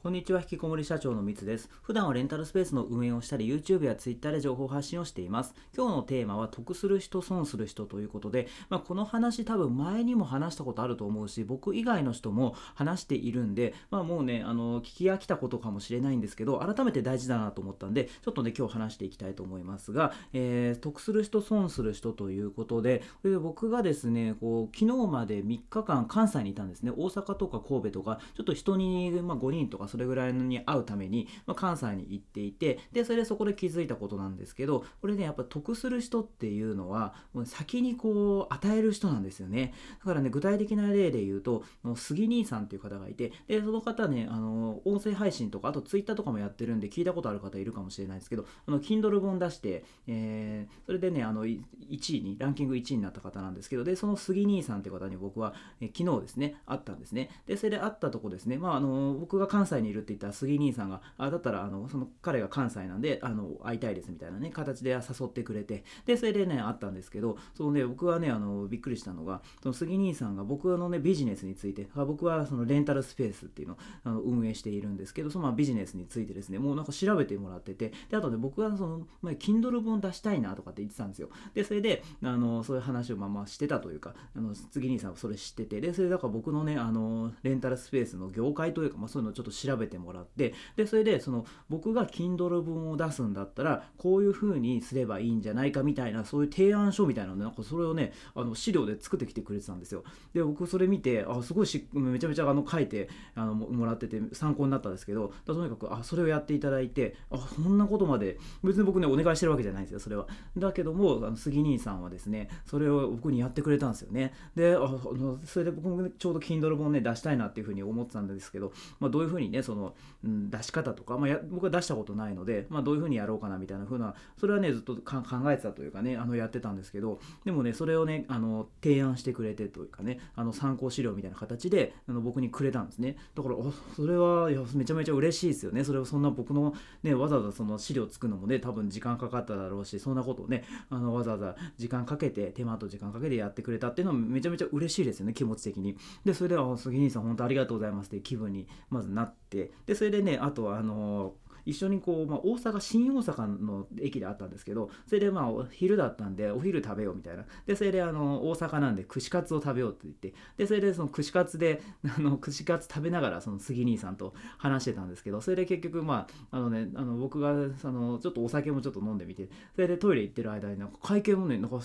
[0.00, 1.68] こんにちは、引きこもり社長のみつです。
[1.82, 5.56] 普段はレンタルスペースの運営をしたり、YouTube や Twitter で情報発信をしています。
[5.76, 26.92] 今日のテーマは、得する人、損する人ということで、まあ、この話多分前にも話したことあると思うし、僕以外の人も話しているんで、まあ、もうね、あの、聞き飽きたことかもしれないんですけど、改めて大事だなと思ったんで、ちょっとね、今日話していきたいと思いますが、えー、得する人、損する人ということで、これで僕がですね、こう、昨日まで3日間関西にいたんですね。
[26.96, 39.74] 大阪とか神戸とか、ちょっと人に、まあ、5人とかそれぐらいに会うために、まあ、関西に行っていてでそれでそこで気づいたことなんですけどこれねやっぱ得する人っていうのはもう先にこう与える人なんですよね。
[40.00, 41.64] だからね具体的な例で言うと
[41.96, 51.58] 杉兄さんっていう方がいてでその方ねあの音声配信とかあとツイッターとかもやってるんで聞いたことある方いるかもしれないですけどあの Kindle 本出して、えー、それでねあの1
[51.90, 57.30] 位にランキング1位になった方なんですけどでその杉兄さんっていう方に僕は、え昨日ですね会ったんですね。
[57.46, 58.58] でそれで会ったとこですね。
[58.58, 81.28] まああの僕が関西にいるって言ったら杉兄さんがあだったらあのその彼が関西なんであの会いたいですみたいなね形で誘ってくれてでそれでね会ったんですけどそのね僕はねあのびっくりしたのがその杉兄さんが僕のねビジネスについて僕はそのレンタルスペースっていうのをあの運営しているんですけどそのビジネスについてですねもうなんか調べてもらっててであとね僕はその前 Kindle 本出したいなとかって言ってたんですよ。
[81.54, 100.04] でそれであのそういう話をまあまあしてたというかあの杉兄さんはそれ知っててでそれだから僕のねあのレンタルスペースの業界というか、まあ、そういうのをちょっと調調べてもらってでそれでその僕が Kindle 本を出すんだったらこういう風にすればいいんじゃないかみたいなそういう提案書みたいなのなんかそれをねあの資料で作ってきてくれてたんですよ。
[100.32, 110.26] で僕それ見てあすごいしめちゃめちゃあの書いてあのもらってて参考になったんですけどとにかくあそれをやっていただいてあそんなことまで別に僕ねお願いしてるわけじゃないんですよそれは。
[110.56, 114.32] だけどもあの杉兄さんはですねそれを僕にやってくれたんですよね。
[114.54, 133.16] であのそれで僕もちょうど Kindle 本ね出したいなっていう風に思ってたんですけど、まあ、どういう風にねその、うん、出し方とか、まあ、や僕は出したことないので、まあ、どういうふうにやろうかなみたいな風なそれはねずっと考えてたというかねあのやってたんですけどでもねそれをねあの提案してくれてというかねあの参考資料みたいな形であの僕にくれたんですね。
[133.34, 133.56] だから
[133.94, 135.84] それはいやめちゃめちゃ嬉しいですよね。
[135.84, 145.96] それをそんな僕のねわざわざその資料作るのもね多分時間かかっただろうしそんなことをねあのわざわざ時間かけて手間と時間かけてやってくれたっていうのはめちゃめちゃ嬉しいですよね気持ち的に。
[146.24, 151.34] でそれであ杉兄さん本当ありがとうございますっていう気分にまずなってでそれでねあとあの
[151.68, 157.44] 一緒にこう、まあ、大阪新大阪の駅であったんですけどそれでまあ昼だったんでお昼食べようみたいな。
[157.66, 161.82] でそれであの大阪なんで串カツを食べようって言ってでそれでその串カツで
[162.16, 171.80] あの串カツ食べながらその杉兄さんと話してたんですけどそれで結局まああのねあの僕がそのちょっとお酒もちょっと飲んでみてそれでトイレ行ってる間になんか会計もねなんか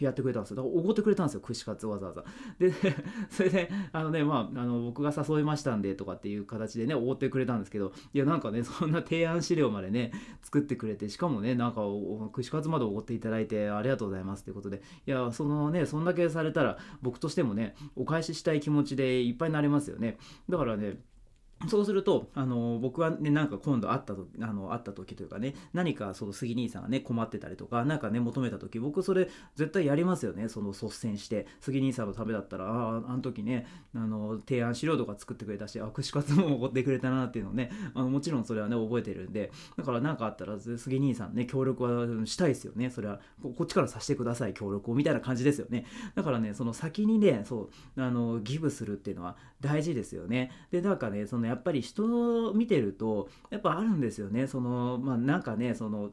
[0.00, 0.56] やってくれたんですよ。
[0.56, 2.24] だからおごってくれたんですよ串カツわざわざ。
[2.58, 2.72] で
[3.30, 10.12] それであのねまああの僕が誘いましたんでとかっていう形でねおごってくれたんですけどいやなんかねそんな提提案資料までね
[10.42, 11.82] 作ってくれてしかもねなんか
[12.32, 14.82] 串カツまでおごっていただいてありがとうございますということで。
[15.06, 20.18] いやそのねそんだけされたら僕としてもねお返ししたい気持ちでいっぱいになれますよね。
[20.48, 20.96] だからね
[21.68, 31.46] そうすると、あの僕はね、なんか今度会ったとあの会った時というかね、何かその杉兄さんがね、困ってたりとか、なんかね、求めた時、僕それ絶対やりますよね、その率先して。
[31.60, 42.90] 杉兄さんのためだったら、ああ、あの時ね、あの提案資料とか作ってくれたし、あ、串カツも怒ってくれたなっていうのね、あのもちろんそれはね、覚えてるんで、だから何かあったら、杉兄さんね、協力はしたいですよね。
[42.90, 45.86] それはこ、こっちからさせてください、協力を、みたいな感じですよね。
[46.14, 50.50] だからね、その先にね、そう、あの、ギブするっていうのは大事ですよね。
[50.70, 54.46] で、なんかね、そのやっぱり人を見てるとやっぱあるんですよね。
[54.46, 56.10] そのまあなんかねその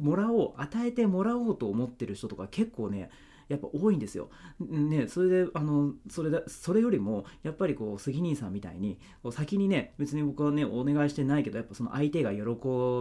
[0.00, 3.10] もらおう与えてもらおうと思ってる人とか結構ね
[3.48, 4.30] やっぱ多いんですよ。
[4.58, 12.40] ね、それであのそれだそれよりもやっぱりこう杉兄さんみたいにこう先にね別に僕はねお願いしてないけどやっぱその相手が喜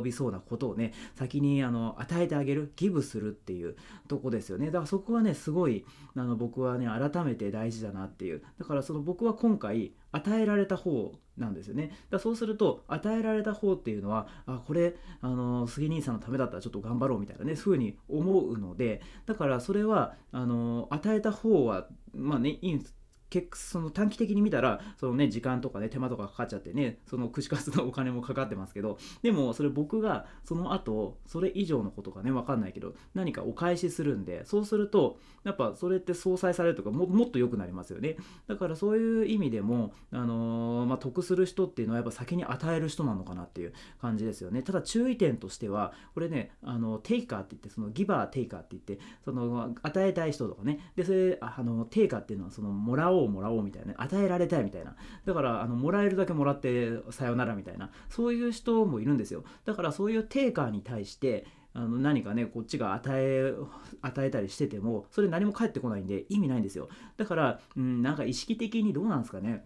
[0.03, 3.77] びそうなことをね先にあの与えてあげるギブするっていう
[4.07, 4.67] とこですよね。
[4.67, 8.43] だからそこはねすごいあの僕はね改めて大事だなっていう。
[8.59, 11.91] だからその僕は今回与えられた方なんですよね。
[12.09, 22.95] だそうすると与えられた方っていうのはあこれあの杉兄さんのためだったらちょっと頑張ろうみたいなねそういうふうに思うのでだからそれはあの与えた方はまあねいいんです
[23.33, 38.17] 結その短期的に見たらそのね時間とかね手間とかかかっちゃってねその串カツのお金もかかってますけどでもそれ僕がその後それ以上のことがね分かんないけど何かお返しするんでそうするとやっぱそれって相殺されるとかももっと良くなりますよね。
[38.47, 44.61] だからそういう意味でもあのー、まあ、得する人っていうのはやっぱ先に与える人なのかなっていう感じですよね。
[44.61, 50.91] ただ注意点としてはこれねあのテイカーって言ってそのギバーテイカーって言ってその与えたい人とかね。
[50.95, 54.95] でそれあのテイカーっていうのはそのもらおうおうもらおうみたいな与えられたいみたいな。
[55.25, 57.91] だからあのもらえるだけもらってさよならみたいな。
[58.09, 59.43] そういう人もいるんですよ。
[59.65, 63.53] だからそういう定価に対してあの何かねこっちが与え
[64.01, 66.89] 与えたりしててもそれ何も返ってこないんで意味ないんですよ。
[67.17, 69.63] だから、うん、なんか意識的にどうなんですかね。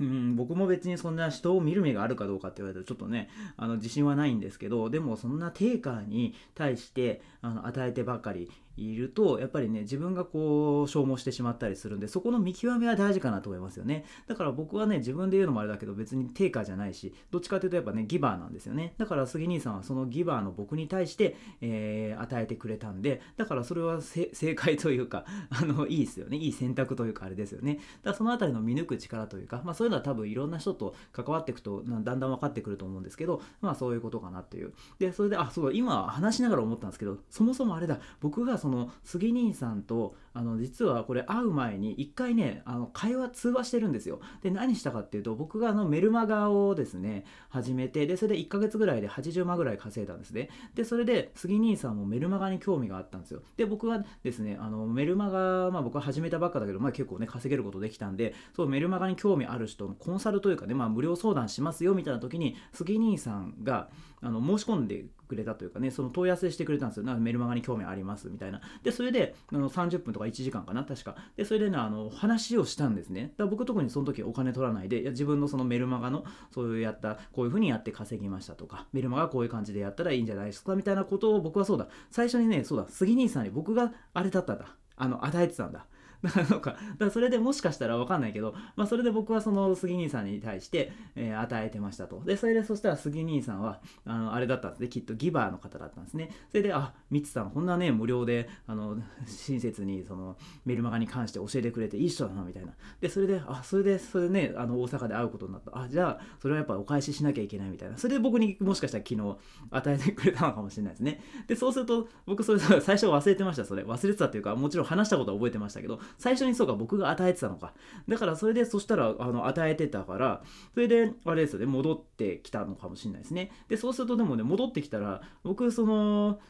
[0.00, 14.04] うん、僕も別にそんな人を見る目があるかどうかって言われたらちょっとねあの自信はないんですけどでもそんな定価に対してあの与えてばかりいるとやっぱりね自分がこう消耗してしまったりするんでそこの見極めは大事かなと思いますよね。
[14.26, 18.94] だから僕はね自分で言うのもあれだけど別に定価じゃないしどっちかというとやっぱねギバーなんですよね。
[18.98, 26.36] だから杉兄さんはそのギバーの僕に対して、えー、与えてくれたんでだからそれは 正解というかあのいいですよね。
[26.36, 27.74] いい選択というかあれですよね。
[27.74, 34.72] だからその辺りの見抜く力というか、まあ、そういうのは多分いろんな人と関わっていくとだんだん分かってくると思うんですけどまあそういうことかなっていう。
[34.98, 38.00] でそれであそう今話しながら思ったんですけどそもそもあれだ。
[38.20, 44.20] 僕がその杉兄さんとあの実はこれ会う前に一回ねあの会話通話してるんですよ。
[44.40, 50.48] で何したかっていうと僕があのメルマガをですね始めてでそれで1ヶ月ぐらいで80万ぐらい稼いだんですね。
[50.74, 53.42] でそれで杉兄さんもメルマガに興味があったんですよ。
[53.56, 63.88] で僕はですねあのメルマガ、まあ、僕は始めたばっかだけど、まあ、結構ね稼げることできたんでそうメルマガに興味ある人のコンサルというかね、まあ、無料相談しますよみたいな時に杉兄さんが
[64.22, 67.04] あの申し込んでくれたというかね、その問い合わせしてくれたんですよ。
[67.04, 68.60] なんかメルマガに興味ありますみたいな。
[68.82, 71.16] で、それであの30分とか1時間かな、確か。
[71.36, 73.22] で、それでね、あの話をしたんですね。
[73.22, 84.76] だから僕特にその時お金取らないで、いや自分のそのメルマガのそういうやった、こういうふうにやって稼ぎましたとか、メルマガこういう感じでやったらいいんじゃないですかみたいなことを僕はそうだ、最初にね、そうだ、杉兄さんに僕があれだったんだ。
[84.96, 85.86] あの、与えてたんだ。
[86.36, 86.70] なのか。
[86.70, 92.22] だからそれでもしかしたらわかんないけど、まあそれで僕はその杉兄さんに対して、えー、与えてましたと。
[92.24, 94.88] で、それでそしたら杉兄さんは、あの、あれだったんですね。
[94.88, 96.30] きっとギバーの方だったんですね。
[96.50, 98.96] それで、あ、ミツさん、こんなね、無料で、あの、
[99.26, 102.72] 親切にそのメルマガに関して教えてくれていい人だな、みたいな。
[103.00, 105.76] で、それで、あ、それで、それでね、あの、大阪で会うことになった。
[105.76, 107.98] あ、じゃあ、それはやっぱお返ししなきゃいけないみたいな。
[107.98, 109.36] それで僕にもしかしたら昨日
[109.70, 111.20] 与えてくれたのかもしれないですね。
[111.48, 113.82] で、そうすると、僕それ最初忘れてました、それ。
[113.82, 117.74] 忘れてたっていうか、もちろん話したことは覚えてましたけど、最初にそうか、僕が与えてたのか。
[118.08, 120.42] だからそれでそしたらあの与えてたから、
[120.74, 123.50] それであれですよね、戻ってきたのかもしれないですね。
[123.68, 126.40] で、そうするとでもね、戻ってきたら、僕その、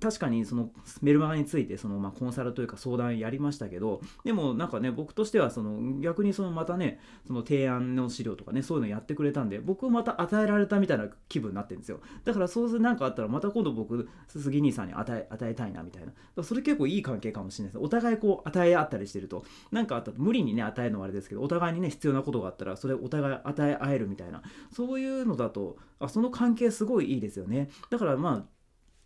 [0.00, 0.70] 確かにその
[1.02, 12.00] メルマガについてそのまコンサルというか相談やりましたけどでもなんかね僕としてはその逆にそのまたねその提案の資料とかねそういうのやってくれたんで僕また与えられたみたいな気分になってるんですよ。
[12.24, 16.02] だからそうするなんかあったらまた今度僕杉兄さんに与え与えたいなみたい
[16.34, 16.42] な。
[16.42, 17.84] それ結構いい関係かもしれないです。
[17.84, 24.42] お互いこう与え合ったりしてると何かあったら無理にね与えるのはあれですけどお互いにね必要なことがあったらそれお互い与え合えるみたいな。
[24.72, 27.68] そういうのだとあその関係すごいいいですよね。
[27.90, 28.55] だからまあ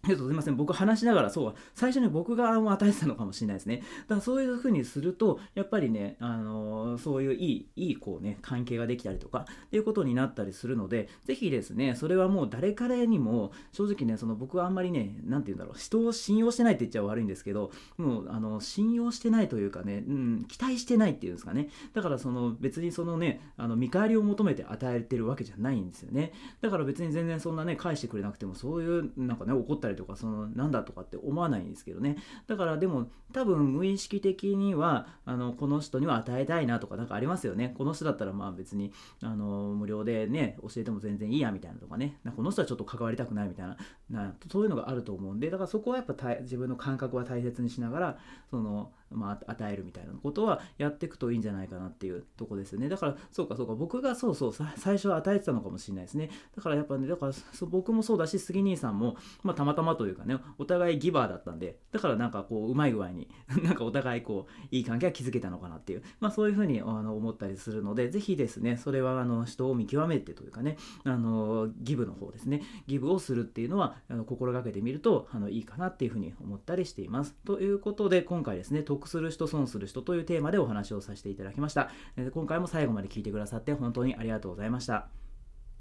[0.08, 0.56] えっと、すみません。
[0.56, 3.82] 僕話しながら、そう、最初に僕が与えてたのかもしれないですね。
[4.08, 21.68] だからそういうふうにすると、やっぱりね、あのー、そういういい、いい、こうね、関係ができたりとか、っていうことになったりするので、ぜひですね、それはもう誰彼にも、正直ね、その僕はあんまりね、なんて言うんだろう、人を信用してないって言っちゃ悪いんですけど、もう、あの、信用してないというかね、うん、期待してないっていうんですかね。
[21.92, 26.32] だからその、別にそのね、あの、見返りを求めて与えてるわけじゃないんですよね。
[26.62, 32.16] だから別に全然そんなね、返してくれなくても、そういう、なんかね、怒ったりりとか、その、なんだとかって思わないんですけどね。
[32.46, 37.74] だからでも、多分無意識的には、あの、この人には与えたいなとか、何かありますよね。
[37.76, 38.92] この人だったらまあ別に、
[39.22, 42.32] あの、無料でね、教えても全然いいやみたいなとかねな。
[42.32, 43.76] この人はちょっと関わりたくないみたいな、
[44.10, 48.18] なそういうのがあると思うんで、だからそこはやっぱ自分の感覚は大切にしながら、
[48.50, 52.88] その、まあ、与えるみたいなことはやっていくといいんじゃないかなっていうとこですよね。
[52.88, 56.30] だから、そうかそうか、僕がそうそう、最初は与えてたのかもしれないですね。
[56.54, 57.32] だからやっぱね、だから
[57.66, 63.28] 僕もそうだし、杉兄さんも、まあ、たまたまというかね、お互いギバーだったんで、だからなんかこう、うまい具合に、
[63.62, 77.34] なんかお互いこう、いい関係が築けたのかなっていう、まあそういうふうにあの思ったりするので、ぜひですね、それはあの人を見極めてというかね、あの、ギブの方ですね、ギブをするっていうのは、あの心がけてみると、あの、いいかなっていうふうに思ったりしています。
[77.44, 81.90] ということで、今回ですね、得する人、損する人というテーマでお話をさせていただきました。
[82.32, 85.19] 今回も最後まで聞いてくださって本当にありがとうございました。